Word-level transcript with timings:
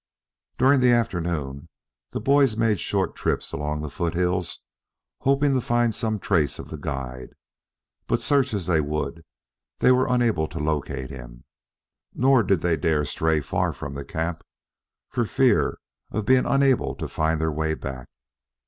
During 0.57 0.79
the 0.79 0.89
afternoon, 0.89 1.69
the 2.09 2.19
boys 2.19 2.57
made 2.57 2.79
short 2.79 3.15
trips 3.15 3.51
along 3.51 3.81
the 3.83 3.89
foothills 3.91 4.61
hoping 5.19 5.53
to 5.53 5.61
find 5.61 5.93
some 5.93 6.17
trace 6.17 6.57
of 6.57 6.69
the 6.69 6.77
guide, 6.77 7.35
but 8.07 8.19
search 8.19 8.51
as 8.51 8.65
they 8.65 8.81
would 8.81 9.23
they 9.77 9.91
were 9.91 10.07
unable 10.11 10.47
to 10.47 10.57
locate 10.57 11.11
him. 11.11 11.43
Nor 12.15 12.41
did 12.41 12.61
they 12.61 12.77
dare 12.77 13.05
stray 13.05 13.41
far 13.41 13.73
from 13.73 13.93
the 13.93 14.03
camp 14.03 14.43
for 15.11 15.23
fear 15.23 15.77
of 16.09 16.25
being 16.25 16.47
unable 16.47 16.95
to 16.95 17.07
find 17.07 17.39
their 17.39 17.51
way 17.51 17.75
back. 17.75 18.07